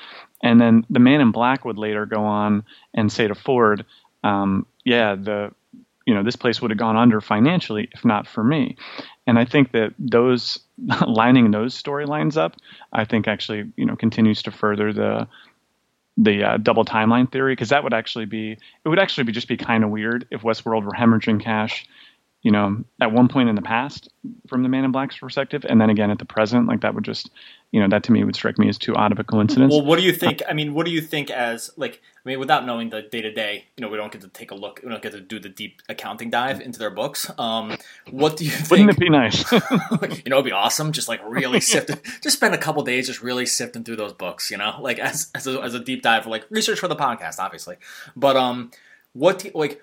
[0.44, 3.86] And then the Man in Black would later go on and say to Ford,
[4.24, 5.52] um, yeah, the
[6.08, 8.78] you know, this place would have gone under financially if not for me.
[9.28, 10.58] And I think that those
[11.08, 12.56] lining those storylines up,
[12.94, 15.28] I think actually, you know, continues to further the
[16.20, 19.50] the uh, double timeline theory because that would actually be it would actually be just
[19.50, 21.86] be kind of weird if Westworld were hemorrhaging cash,
[22.42, 24.10] you know, at one point in the past
[24.48, 26.68] from the Man in Black's perspective, and then again at the present.
[26.68, 27.30] Like that would just,
[27.72, 29.74] you know, that to me would strike me as too odd of a coincidence.
[29.74, 30.42] Well, what do you think?
[30.48, 32.02] I mean, what do you think as like?
[32.26, 34.52] I mean, without knowing the day to day, you know, we don't get to take
[34.52, 34.80] a look.
[34.84, 37.30] We don't get to do the deep accounting dive into their books.
[37.38, 37.78] Um,
[38.10, 38.70] what do you think?
[38.72, 39.52] Wouldn't it be nice?
[39.52, 39.60] you
[40.28, 40.94] know, it'd be awesome.
[40.94, 44.50] Just like really sifting, just spend a couple days just really sifting through those books.
[44.50, 46.96] You know, like as as a, as a deep dive for like research for the
[46.96, 47.76] podcast, obviously.
[48.16, 48.72] But um,
[49.12, 49.82] what do, like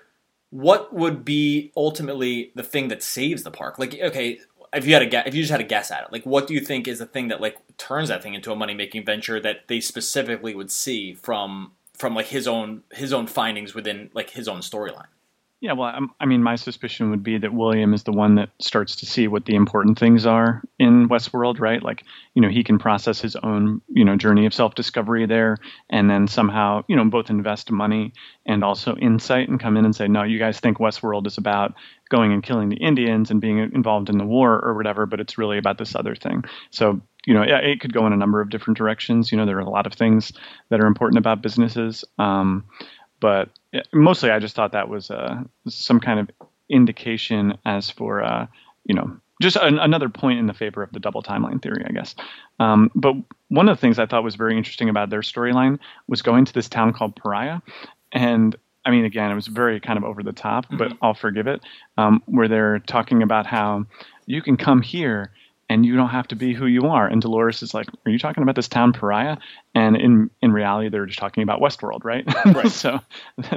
[0.49, 3.77] what would be ultimately the thing that saves the park?
[3.77, 4.39] Like, okay,
[4.75, 6.47] if you had a guess, if you just had a guess at it, like, what
[6.47, 9.05] do you think is the thing that like turns that thing into a money making
[9.05, 14.09] venture that they specifically would see from from like his own his own findings within
[14.13, 15.07] like his own storyline.
[15.61, 18.49] Yeah, well, I'm, i mean, my suspicion would be that William is the one that
[18.59, 21.81] starts to see what the important things are in Westworld, right?
[21.81, 25.57] Like, you know, he can process his own, you know, journey of self-discovery there,
[25.89, 28.13] and then somehow, you know, both invest money
[28.45, 31.73] and also insight, and come in and say, no, you guys think Westworld is about
[32.09, 35.37] going and killing the Indians and being involved in the war or whatever, but it's
[35.37, 36.43] really about this other thing.
[36.69, 39.31] So, you know, it, it could go in a number of different directions.
[39.31, 40.33] You know, there are a lot of things
[40.69, 42.03] that are important about businesses.
[42.19, 42.65] Um,
[43.19, 43.49] but
[43.93, 46.29] mostly I just thought that was uh, some kind of
[46.69, 48.47] indication as for uh,
[48.85, 51.91] you know just an, another point in the favor of the double timeline theory, I
[51.91, 52.15] guess.
[52.59, 53.15] Um, but
[53.49, 56.53] one of the things I thought was very interesting about their storyline was going to
[56.53, 57.59] this town called Pariah,
[58.11, 60.97] and I mean, again, it was very kind of over the top, but mm-hmm.
[61.03, 61.61] I'll forgive it.
[61.97, 63.85] Um, where they're talking about how
[64.27, 65.31] you can come here
[65.69, 67.07] and you don't have to be who you are.
[67.07, 69.37] And Dolores is like, "Are you talking about this town pariah?"
[69.73, 72.25] And in in reality, they're just talking about Westworld, right?
[72.45, 72.71] Right.
[72.71, 72.99] so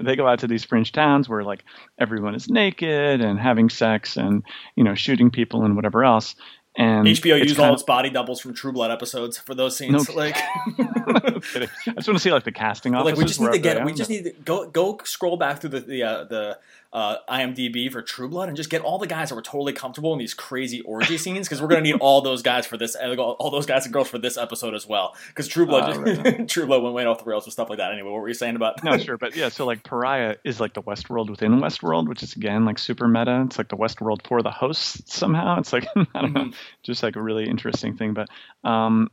[0.03, 1.65] they go out to these fringe towns where like
[1.99, 4.43] everyone is naked and having sex and
[4.77, 6.35] you know shooting people and whatever else.
[6.79, 10.09] And HBO used all its body doubles from True Blood episodes for those scenes.
[10.09, 10.37] No, like,
[10.79, 13.19] no I just want to see like the casting offices.
[13.19, 13.85] Like we just need to get.
[13.85, 16.59] We just need to go go scroll back through the the uh, the
[16.93, 20.13] uh, IMDb for True Blood and just get all the guys that were totally comfortable
[20.15, 23.51] in these crazy orgy scenes because we're gonna need all those guys for this, all
[23.51, 25.15] those guys and girls for this episode as well.
[25.29, 26.49] Because True Blood, uh, right.
[26.49, 27.93] True Blood went way off the rails with stuff like that.
[27.93, 28.83] Anyway, what were you saying about?
[28.83, 32.35] no, sure, but yeah, so like Pariah is like the Westworld within Westworld, which is
[32.37, 33.43] again like super meta.
[33.47, 35.59] It's like the Westworld for the hosts somehow.
[35.59, 36.51] It's like I don't know, mm-hmm.
[36.83, 38.15] just like a really interesting thing.
[38.15, 38.29] But
[38.65, 39.11] um,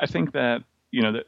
[0.00, 1.26] I think that you know that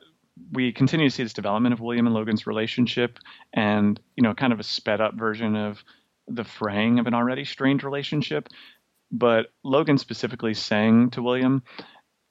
[0.53, 3.19] we continue to see this development of William and Logan's relationship,
[3.53, 5.83] and you know, kind of a sped up version of
[6.27, 8.49] the fraying of an already strained relationship.
[9.13, 11.63] But Logan specifically saying to William,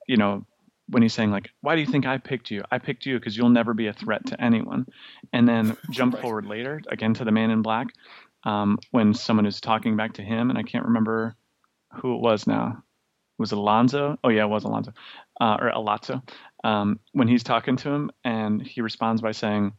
[0.08, 0.46] you know,
[0.90, 2.64] when he's saying like, "Why do you think I picked you?
[2.72, 4.86] I picked you because you'll never be a threat to anyone."
[5.32, 6.22] And then jump right.
[6.22, 7.88] forward later again to the Man in Black
[8.44, 11.36] um, when someone is talking back to him, and I can't remember
[11.94, 12.84] who it was now.
[13.40, 14.18] Was it Alonzo?
[14.24, 14.94] Oh yeah, it was Alonzo
[15.40, 16.22] uh, or Alazzo
[16.64, 19.74] um, when he's talking to him, and he responds by saying,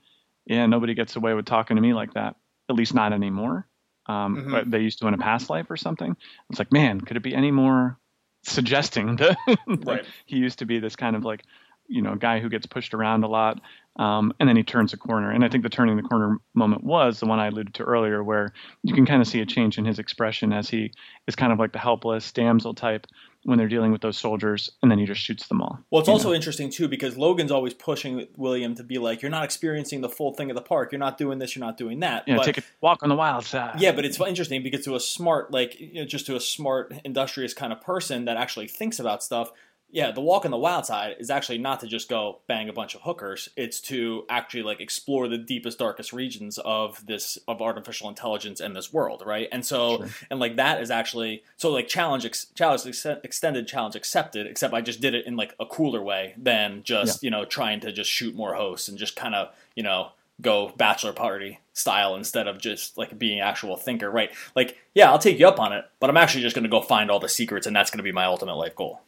[0.46, 2.36] "Yeah, nobody gets away with talking to me like that.
[2.68, 3.66] At least not anymore.
[4.06, 4.50] Um, mm-hmm.
[4.50, 6.16] But they used to in a past life or something."
[6.50, 7.98] It's like, man, could it be any more
[8.44, 9.36] suggesting that
[9.84, 10.04] right.
[10.26, 11.42] he used to be this kind of like
[11.86, 13.60] you know guy who gets pushed around a lot
[13.96, 16.84] um, and then he turns a corner and i think the turning the corner moment
[16.84, 19.78] was the one i alluded to earlier where you can kind of see a change
[19.78, 20.92] in his expression as he
[21.26, 23.06] is kind of like the helpless damsel type
[23.44, 26.08] when they're dealing with those soldiers and then he just shoots them all well it's
[26.08, 26.34] also know?
[26.34, 30.32] interesting too because logan's always pushing william to be like you're not experiencing the full
[30.34, 30.92] thing of the park.
[30.92, 31.54] You're not doing this.
[31.54, 32.24] You're not doing that.
[32.26, 33.80] Yeah but, take a walk on the wild side.
[33.80, 36.94] Yeah but it's interesting because to a smart like you know, just to a smart
[37.04, 39.50] industrious kind of person that actually thinks about stuff
[39.94, 42.72] yeah, the walk on the wild side is actually not to just go bang a
[42.72, 43.48] bunch of hookers.
[43.56, 48.74] It's to actually like explore the deepest, darkest regions of this of artificial intelligence and
[48.74, 49.46] this world, right?
[49.52, 50.08] And so, sure.
[50.32, 54.48] and like that is actually so like challenge ex, challenge ex, extended challenge accepted.
[54.48, 57.28] Except I just did it in like a cooler way than just yeah.
[57.28, 60.08] you know trying to just shoot more hosts and just kind of you know
[60.40, 64.32] go bachelor party style instead of just like being actual thinker, right?
[64.56, 66.82] Like, yeah, I'll take you up on it, but I'm actually just going to go
[66.82, 69.00] find all the secrets, and that's going to be my ultimate life goal.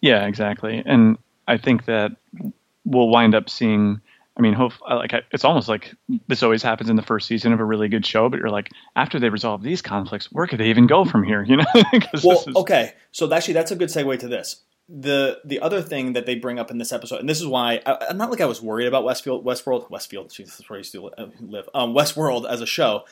[0.00, 0.82] Yeah, exactly.
[0.84, 2.12] And I think that
[2.84, 4.00] we'll wind up seeing.
[4.36, 5.92] I mean, hope like it's almost like
[6.28, 8.70] this always happens in the first season of a really good show, but you're like,
[8.94, 11.42] after they resolve these conflicts, where could they even go from here?
[11.42, 11.64] You know?
[12.22, 12.54] well, is...
[12.54, 14.62] okay, so actually that's a good segue to this.
[14.88, 17.82] The the other thing that they bring up in this episode, and this is why
[17.84, 20.30] I, am not like I was worried about Westfield, Westworld, Westfield.
[20.30, 21.68] Jesus, where I used to live.
[21.74, 23.04] Um, Westworld as a show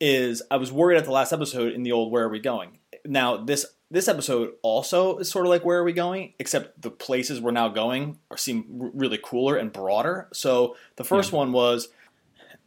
[0.00, 2.78] is I was worried at the last episode in the old Where Are We Going?
[3.04, 6.90] Now this this episode also is sort of like where are we going except the
[6.90, 11.38] places we're now going are seem r- really cooler and broader so the first yeah.
[11.38, 11.88] one was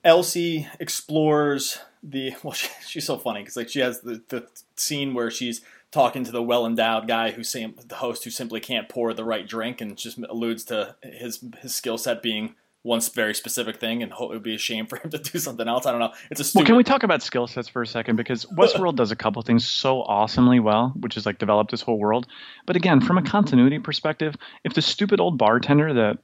[0.05, 4.47] elsie explores the well she, she's so funny because like she has the, the
[4.77, 8.87] scene where she's talking to the well endowed guy who the host who simply can't
[8.87, 12.55] pour the right drink and just alludes to his his skill set being
[12.87, 15.67] one very specific thing, and it would be a shame for him to do something
[15.67, 15.85] else.
[15.85, 16.13] I don't know.
[16.31, 16.61] It's a stupid.
[16.61, 18.15] Well, can we talk about skill sets for a second?
[18.15, 21.99] Because Westworld does a couple things so awesomely well, which is like develop this whole
[21.99, 22.27] world.
[22.65, 26.17] But again, from a continuity perspective, if the stupid old bartender that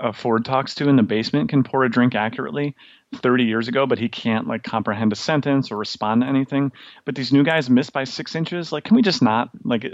[0.00, 2.74] uh, Ford talks to in the basement can pour a drink accurately
[3.16, 6.72] 30 years ago, but he can't like comprehend a sentence or respond to anything.
[7.04, 8.72] But these new guys miss by six inches.
[8.72, 9.84] Like, can we just not like?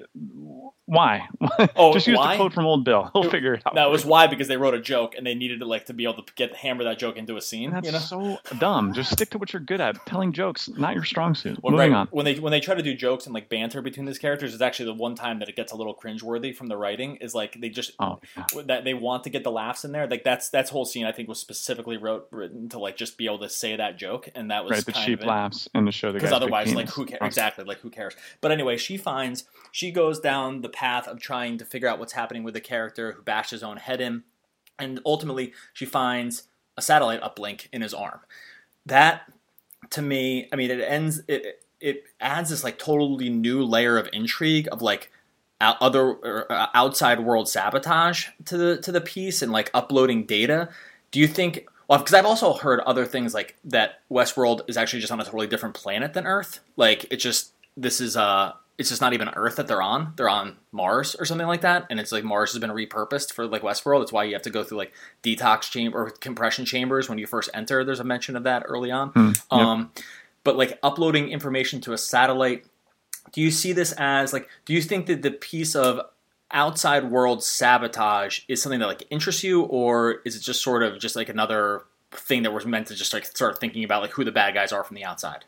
[0.86, 1.28] Why?
[1.76, 2.32] Oh, just use why?
[2.32, 3.10] the quote from Old Bill.
[3.12, 3.74] He'll figure it out.
[3.74, 6.04] That was why because they wrote a joke and they needed to like to be
[6.04, 7.70] able to get hammer that joke into a scene.
[7.70, 7.98] That's you know?
[7.98, 8.92] so dumb.
[8.92, 10.04] Just stick to what you're good at.
[10.06, 11.62] Telling jokes, not your strong suit.
[11.62, 12.08] Well, Moving right, on.
[12.10, 14.62] When they when they try to do jokes and like banter between these characters, is
[14.62, 17.16] actually the one time that it gets a little cringeworthy from the writing.
[17.16, 18.62] Is like they just oh, yeah.
[18.66, 20.06] that they want to get the laughs in there.
[20.06, 23.26] Like that's that's whole scene I think was specifically wrote written to like just be
[23.26, 26.12] able to say that joke, and that was right the cheap laughs and the show
[26.12, 28.14] because otherwise like who cares exactly like who cares.
[28.40, 32.12] But anyway, she finds she goes down the path of trying to figure out what's
[32.12, 34.24] happening with the character who bashed his own head in.
[34.78, 36.44] And ultimately, she finds
[36.76, 38.20] a satellite uplink in his arm.
[38.84, 39.22] That,
[39.90, 44.08] to me, I mean, it ends, it, it adds this like totally new layer of
[44.12, 45.10] intrigue of like
[45.60, 50.68] other uh, outside world sabotage to the to the piece and like uploading data.
[51.10, 51.66] Do you think?
[51.88, 55.24] Well, because I've also heard other things like that Westworld is actually just on a
[55.24, 56.60] totally different planet than Earth.
[56.76, 60.12] Like it's just this is a it's just not even Earth that they're on.
[60.16, 63.46] They're on Mars or something like that, and it's like Mars has been repurposed for
[63.46, 64.02] like Westworld.
[64.02, 67.26] It's why you have to go through like detox chamber or compression chambers when you
[67.26, 67.84] first enter.
[67.84, 69.10] There's a mention of that early on.
[69.10, 69.36] Hmm, yep.
[69.50, 69.92] um,
[70.42, 72.64] but like uploading information to a satellite.
[73.32, 74.48] Do you see this as like?
[74.64, 76.00] Do you think that the piece of
[76.50, 80.98] outside world sabotage is something that like interests you, or is it just sort of
[80.98, 84.24] just like another thing that was meant to just like start thinking about like who
[84.24, 85.44] the bad guys are from the outside?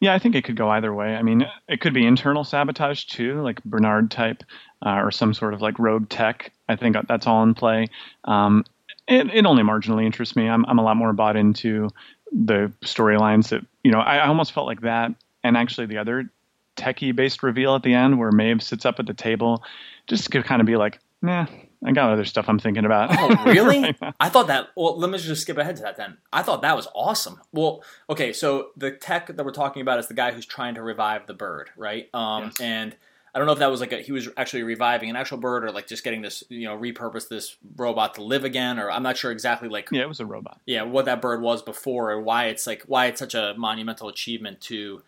[0.00, 1.16] Yeah, I think it could go either way.
[1.16, 4.44] I mean, it could be internal sabotage too, like Bernard type,
[4.84, 6.52] uh, or some sort of like rogue tech.
[6.68, 7.88] I think that's all in play.
[8.24, 8.64] Um,
[9.08, 10.48] it, it only marginally interests me.
[10.48, 11.88] I'm, I'm a lot more bought into
[12.30, 15.12] the storylines that, you know, I, I almost felt like that.
[15.42, 16.30] And actually, the other
[16.76, 19.64] techie based reveal at the end where Maeve sits up at the table
[20.06, 21.46] just could kind of be like, nah,
[21.84, 23.10] I got other stuff I'm thinking about.
[23.18, 23.80] Oh, really?
[24.02, 24.68] right I thought that.
[24.76, 26.18] Well, let me just skip ahead to that then.
[26.32, 27.40] I thought that was awesome.
[27.52, 30.82] Well, okay, so the tech that we're talking about is the guy who's trying to
[30.82, 32.08] revive the bird, right?
[32.12, 32.60] Um, yes.
[32.60, 32.96] And
[33.34, 35.64] I don't know if that was like a, he was actually reviving an actual bird
[35.64, 39.04] or like just getting this, you know, repurpose this robot to live again, or I'm
[39.04, 39.88] not sure exactly like.
[39.92, 40.60] Yeah, it was a robot.
[40.66, 44.08] Yeah, what that bird was before, or why it's like why it's such a monumental
[44.08, 45.02] achievement to,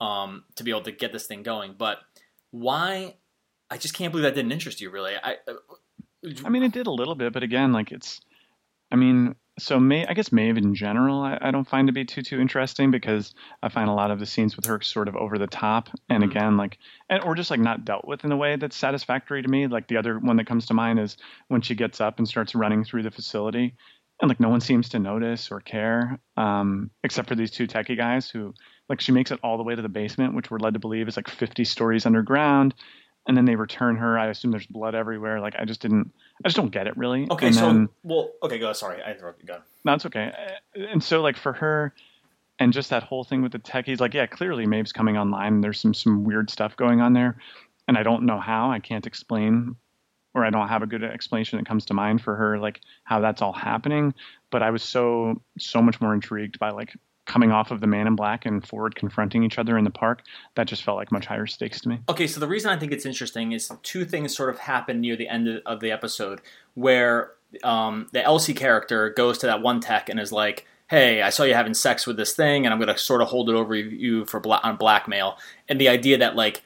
[0.00, 1.74] um, to be able to get this thing going.
[1.76, 1.98] But
[2.50, 3.16] why?
[3.70, 4.88] I just can't believe that didn't interest you.
[4.88, 5.36] Really, I
[6.44, 8.20] I mean, it did a little bit, but again, like it's,
[8.90, 12.04] I mean, so May, I guess Maeve in general, I, I, don't find to be
[12.04, 15.16] too too interesting because I find a lot of the scenes with her sort of
[15.16, 16.30] over the top, and mm-hmm.
[16.30, 19.48] again, like, and or just like not dealt with in a way that's satisfactory to
[19.48, 19.66] me.
[19.66, 21.16] Like the other one that comes to mind is
[21.48, 23.74] when she gets up and starts running through the facility,
[24.20, 27.96] and like no one seems to notice or care, um, except for these two techie
[27.96, 28.54] guys who,
[28.88, 31.06] like, she makes it all the way to the basement, which we're led to believe
[31.06, 32.74] is like 50 stories underground
[33.26, 34.18] and then they return her.
[34.18, 35.40] I assume there's blood everywhere.
[35.40, 36.12] Like I just didn't,
[36.44, 37.26] I just don't get it really.
[37.30, 38.72] Okay, and so then, well, okay, go.
[38.72, 39.46] Sorry, I interrupted.
[39.46, 39.58] Go.
[39.84, 40.32] No, it's okay.
[40.74, 41.94] And so like for her,
[42.58, 45.60] and just that whole thing with the techies, like yeah, clearly Maeve's coming online.
[45.60, 47.36] There's some some weird stuff going on there,
[47.88, 48.70] and I don't know how.
[48.70, 49.76] I can't explain,
[50.34, 53.20] or I don't have a good explanation that comes to mind for her, like how
[53.20, 54.14] that's all happening.
[54.50, 58.06] But I was so so much more intrigued by like coming off of the man
[58.06, 60.22] in black and Ford confronting each other in the park,
[60.56, 61.98] that just felt like much higher stakes to me.
[62.08, 65.16] Okay, so the reason I think it's interesting is two things sort of happen near
[65.16, 66.42] the end of the episode
[66.74, 71.30] where um, the Elsie character goes to that one tech and is like, hey, I
[71.30, 73.54] saw you having sex with this thing, and I'm going to sort of hold it
[73.54, 75.38] over you for bla- on blackmail.
[75.68, 76.62] And the idea that, like,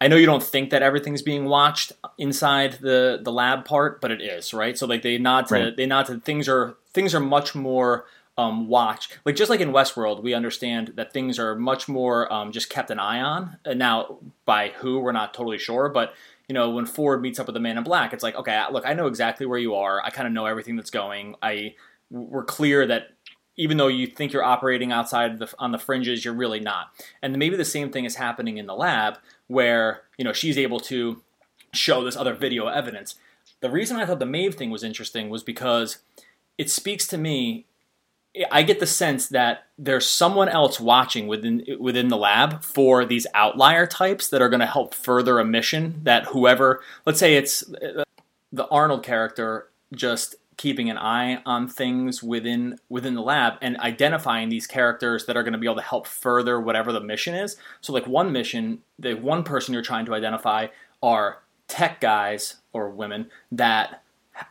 [0.00, 4.10] I know you don't think that everything's being watched inside the, the lab part, but
[4.10, 4.76] it is, right?
[4.76, 5.76] So like they nod to right.
[5.76, 8.06] they nod to things are things are much more
[8.38, 9.10] um, watch.
[9.26, 12.90] Like just like in Westworld, we understand that things are much more um, just kept
[12.90, 13.58] an eye on.
[13.66, 16.14] And now by who we're not totally sure, but
[16.48, 18.86] you know when Ford meets up with the Man in Black, it's like okay, look,
[18.86, 20.00] I know exactly where you are.
[20.02, 21.34] I kind of know everything that's going.
[21.42, 21.74] I
[22.10, 23.10] we're clear that
[23.56, 26.88] even though you think you're operating outside the, on the fringes, you're really not.
[27.20, 29.18] And maybe the same thing is happening in the lab
[29.50, 31.20] where you know she's able to
[31.72, 33.16] show this other video evidence.
[33.60, 35.98] The reason I thought the Maeve thing was interesting was because
[36.56, 37.66] it speaks to me
[38.52, 43.26] I get the sense that there's someone else watching within within the lab for these
[43.34, 47.68] outlier types that are going to help further a mission that whoever, let's say it's
[47.74, 48.04] uh,
[48.52, 54.50] the Arnold character just keeping an eye on things within within the lab and identifying
[54.50, 57.56] these characters that are going to be able to help further whatever the mission is.
[57.80, 60.66] So like one mission, the one person you're trying to identify
[61.02, 64.02] are tech guys or women that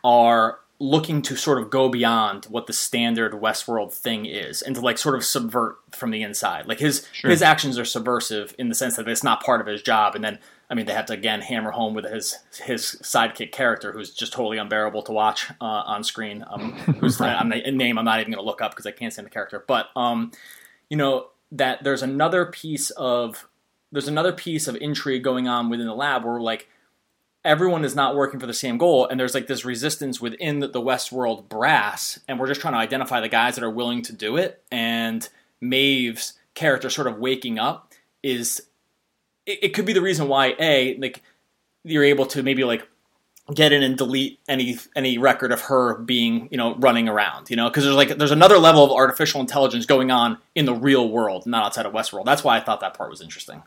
[0.02, 4.80] are looking to sort of go beyond what the standard Westworld thing is and to
[4.80, 6.66] like sort of subvert from the inside.
[6.66, 7.30] Like his sure.
[7.30, 10.16] his actions are subversive in the sense that it's not part of his job.
[10.16, 10.40] And then
[10.70, 14.32] I mean they have to again hammer home with his his sidekick character who's just
[14.32, 16.44] totally unbearable to watch uh, on screen.
[16.48, 17.34] Um, who's right.
[17.34, 19.30] I'm, a name I'm not even going to look up because I can't stand the
[19.30, 19.64] character.
[19.66, 20.30] But um,
[20.88, 23.48] you know that there's another piece of
[23.92, 26.68] there's another piece of intrigue going on within the lab where like
[27.44, 30.68] everyone is not working for the same goal and there's like this resistance within the,
[30.68, 34.12] the westworld brass and we're just trying to identify the guys that are willing to
[34.12, 35.28] do it and
[35.60, 37.92] maeve's character sort of waking up
[38.22, 38.62] is
[39.46, 41.22] it, it could be the reason why a like
[41.84, 42.86] you're able to maybe like
[43.54, 47.56] get in and delete any any record of her being you know running around you
[47.56, 47.68] know?
[47.68, 51.46] Because there's like there's another level of artificial intelligence going on in the real world
[51.46, 52.24] not outside of westworld.
[52.24, 53.62] That's why i thought that part was interesting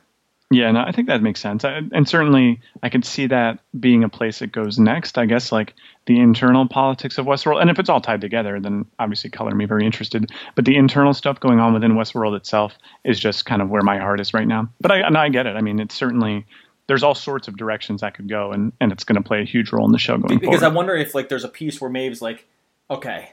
[0.55, 1.63] yeah, no, I think that makes sense.
[1.63, 5.17] I, and certainly I could see that being a place it goes next.
[5.17, 5.73] I guess like
[6.05, 7.61] the internal politics of Westworld.
[7.61, 10.31] And if it's all tied together, then obviously color me very interested.
[10.55, 12.73] But the internal stuff going on within Westworld itself
[13.03, 14.69] is just kind of where my heart is right now.
[14.81, 15.55] But I, I get it.
[15.55, 16.45] I mean, it's certainly
[16.87, 19.45] there's all sorts of directions that could go, and, and it's going to play a
[19.45, 20.57] huge role in the show going because forward.
[20.57, 22.45] Because I wonder if like there's a piece where Maeve's like,
[22.89, 23.31] okay,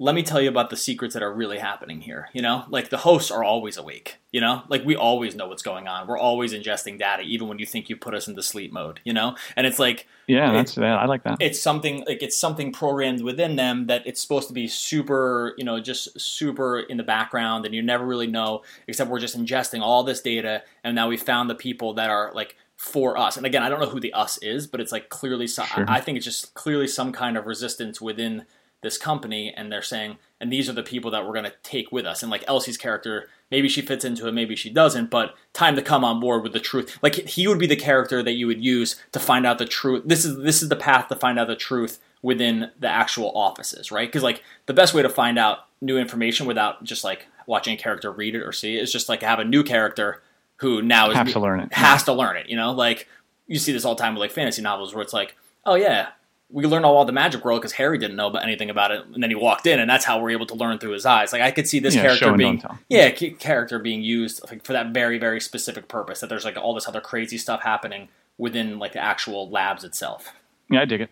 [0.00, 2.28] let me tell you about the secrets that are really happening here.
[2.32, 4.18] You know, like the hosts are always awake.
[4.30, 6.06] You know, like we always know what's going on.
[6.06, 9.00] We're always ingesting data, even when you think you put us into sleep mode.
[9.04, 11.38] You know, and it's like yeah, that's yeah, I like that.
[11.40, 15.64] It's something like it's something programmed within them that it's supposed to be super, you
[15.64, 18.62] know, just super in the background, and you never really know.
[18.86, 22.30] Except we're just ingesting all this data, and now we found the people that are
[22.34, 23.36] like for us.
[23.36, 25.84] And again, I don't know who the us is, but it's like clearly, so, sure.
[25.88, 28.46] I think it's just clearly some kind of resistance within
[28.82, 31.90] this company and they're saying and these are the people that we're going to take
[31.90, 32.22] with us.
[32.22, 35.82] And like elsie's character maybe she fits into it maybe she doesn't but time to
[35.82, 36.98] come on board with the truth.
[37.02, 40.04] Like he would be the character that you would use to find out the truth.
[40.06, 43.90] This is this is the path to find out the truth within the actual offices
[43.90, 44.08] right?
[44.08, 47.78] Because like the best way to find out new information without just like watching a
[47.78, 50.22] character read it or see it is just like have a new character
[50.56, 52.72] who now is has to learn it has to learn it you know?
[52.72, 53.08] Like
[53.48, 56.10] you see this all the time with like fantasy novels where it's like oh yeah
[56.50, 59.04] we learned all about the magic world because Harry didn't know about anything about it,
[59.12, 61.32] and then he walked in, and that's how we're able to learn through his eyes.
[61.32, 64.92] Like I could see this yeah, character being, yeah, character being used like, for that
[64.92, 66.20] very, very specific purpose.
[66.20, 70.32] That there's like all this other crazy stuff happening within like the actual labs itself.
[70.70, 71.10] Yeah, I dig it.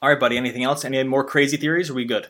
[0.00, 0.36] All right, buddy.
[0.36, 0.84] Anything else?
[0.84, 1.90] Any more crazy theories?
[1.90, 2.28] Are we good?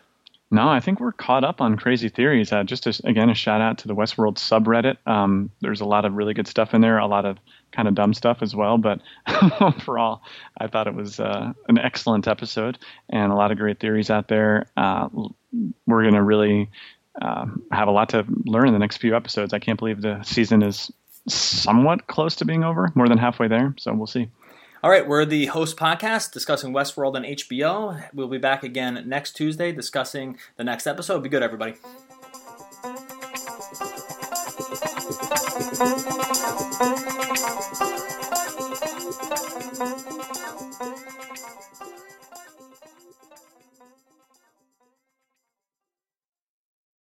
[0.50, 2.52] No, I think we're caught up on crazy theories.
[2.52, 4.98] Uh, just again, a shout out to the Westworld subreddit.
[5.10, 7.38] Um, there's a lot of really good stuff in there, a lot of
[7.72, 8.78] kind of dumb stuff as well.
[8.78, 9.00] But
[9.60, 10.22] overall,
[10.58, 14.28] I thought it was uh, an excellent episode and a lot of great theories out
[14.28, 14.66] there.
[14.76, 15.08] Uh,
[15.86, 16.70] we're going to really
[17.20, 19.52] uh, have a lot to learn in the next few episodes.
[19.52, 20.90] I can't believe the season is
[21.28, 23.74] somewhat close to being over, more than halfway there.
[23.78, 24.28] So we'll see.
[24.82, 28.02] All right, we're the host podcast discussing Westworld on HBO.
[28.12, 31.22] We'll be back again next Tuesday discussing the next episode.
[31.22, 31.74] Be good, everybody.
[35.82, 37.21] Thank you.
[37.34, 37.86] Thank
[40.36, 40.41] you.